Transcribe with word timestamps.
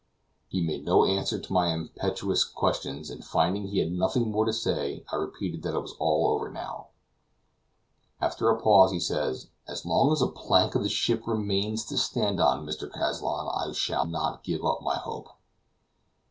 He 0.47 0.63
made 0.65 0.83
no 0.83 1.05
answer 1.05 1.37
to 1.37 1.53
my 1.53 1.67
impetuous 1.71 2.43
questions, 2.43 3.11
and 3.11 3.23
finding 3.23 3.67
he 3.67 3.77
had 3.77 3.91
nothing 3.91 4.31
more 4.31 4.45
to 4.45 4.51
say, 4.51 5.05
I 5.11 5.15
repeated 5.15 5.61
that 5.61 5.75
it 5.75 5.79
was 5.79 5.93
all 5.99 6.25
over 6.33 6.49
now. 6.49 6.87
After 8.19 8.49
a 8.49 8.59
pause, 8.59 8.91
he 8.91 8.99
said, 8.99 9.35
"As 9.67 9.85
long 9.85 10.11
as 10.11 10.23
a 10.23 10.27
plank 10.27 10.73
of 10.73 10.81
the 10.81 10.89
ship 10.89 11.27
remains 11.27 11.85
to 11.85 11.99
stand 11.99 12.39
on, 12.39 12.65
Mr. 12.65 12.89
Kazallon, 12.91 13.47
I 13.53 13.73
shall 13.73 14.07
not 14.07 14.41
give 14.43 14.65
up 14.65 14.81
my 14.81 14.95
hope." 14.95 15.29